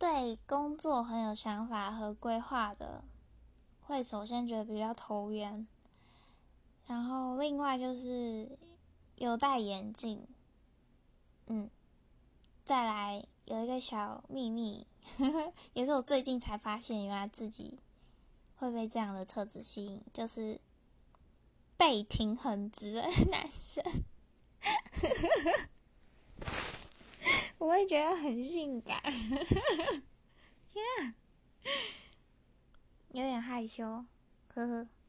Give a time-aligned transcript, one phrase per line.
[0.00, 3.04] 对工作很有想法和规划的，
[3.82, 5.66] 会首先觉得比较投缘。
[6.86, 8.58] 然后另外就是
[9.16, 10.26] 有戴眼镜，
[11.48, 11.68] 嗯，
[12.64, 14.86] 再来有一个小秘密，
[15.74, 17.78] 也是我最近才发现，原来自己
[18.56, 20.58] 会被这样的特质吸引，就是
[21.76, 23.84] 背挺很直的男生。
[27.58, 28.98] 我会觉得很性感，
[33.12, 34.04] 有点害羞，
[34.54, 34.86] 呵呵。